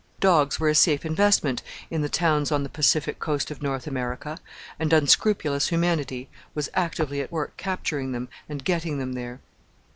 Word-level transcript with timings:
Dogs 0.19 0.59
were 0.59 0.67
a 0.69 0.73
safe 0.73 1.05
investment 1.05 1.61
in 1.91 2.01
the 2.01 2.09
towns 2.09 2.51
on 2.51 2.63
the 2.63 2.69
Pacific 2.69 3.19
Coast 3.19 3.51
of 3.51 3.61
North 3.61 3.85
America, 3.85 4.39
and 4.79 4.91
unscrupulous 4.91 5.67
humanity 5.67 6.27
was 6.55 6.69
actively 6.73 7.21
at 7.21 7.31
work 7.31 7.55
capturing 7.55 8.11
them 8.11 8.27
and 8.49 8.65
getting 8.65 8.97
them 8.97 9.13
there. 9.13 9.41